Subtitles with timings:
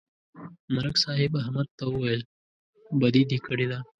[0.73, 2.21] ملک صاحب احمد ته وویل:
[3.01, 3.79] بدي دې کړې ده